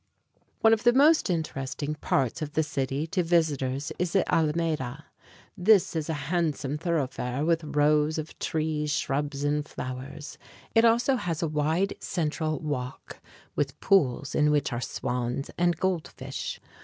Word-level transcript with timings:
One 0.61 0.73
of 0.73 0.81
the 0.83 0.93
most 0.93 1.29
interesting 1.29 1.93
parts 1.93 2.41
of 2.41 2.53
the 2.53 2.63
city 2.63 3.05
to 3.05 3.21
visitors 3.21 3.91
is 3.99 4.13
the 4.13 4.23
Alameda 4.33 4.33
(ah 4.33 4.45
lah 4.45 4.65
may´ 4.65 4.77
dah). 4.77 5.03
This 5.55 5.95
is 5.95 6.09
a 6.09 6.15
handsome 6.33 6.79
thoroughfare, 6.79 7.45
with 7.45 7.63
rows 7.63 8.17
of 8.17 8.39
trees, 8.39 8.89
shrubs 8.91 9.43
and 9.43 9.63
flowers. 9.63 10.39
It 10.73 10.85
also 10.85 11.17
has 11.17 11.43
a 11.43 11.47
wide 11.47 11.93
central 11.99 12.57
walk 12.61 13.21
with 13.55 13.79
pools, 13.79 14.33
in 14.33 14.49
which 14.49 14.73
are 14.73 14.81
swans 14.81 15.51
and 15.55 15.77
goldfish. 15.77 16.59